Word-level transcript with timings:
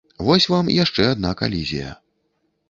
Вось 0.27 0.47
вам 0.53 0.71
яшчэ 0.75 1.05
адна 1.09 1.35
калізія. 1.43 1.93